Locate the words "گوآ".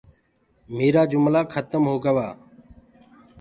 2.03-2.27